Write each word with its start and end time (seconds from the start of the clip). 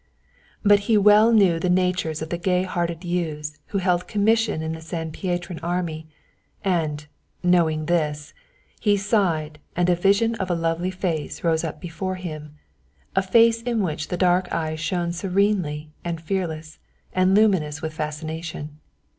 But 0.63 0.79
he 0.89 0.97
well 0.97 1.31
knew 1.31 1.59
the 1.59 1.69
natures 1.69 2.23
of 2.23 2.29
the 2.31 2.39
gay 2.39 2.63
hearted 2.63 3.05
youths 3.05 3.59
who 3.67 3.77
held 3.77 4.07
commission 4.07 4.63
in 4.63 4.71
the 4.71 4.81
San 4.81 5.11
Pietran 5.11 5.59
army, 5.61 6.07
and, 6.63 7.05
knowing 7.43 7.85
this, 7.85 8.33
he 8.79 8.97
sighed, 8.97 9.59
and 9.75 9.91
a 9.91 9.95
vision 9.95 10.33
of 10.37 10.49
a 10.49 10.55
lovely 10.55 10.89
face 10.89 11.43
rose 11.43 11.63
up 11.63 11.79
before 11.79 12.15
him, 12.15 12.55
a 13.15 13.21
face 13.21 13.61
in 13.61 13.83
which 13.83 14.07
the 14.07 14.17
dark 14.17 14.51
eyes 14.51 14.79
shone 14.79 15.11
serenely 15.11 15.91
and 16.03 16.19
fearless, 16.19 16.79
and 17.13 17.35
luminous 17.35 17.83
with 17.83 17.93
fascination. 17.93 18.79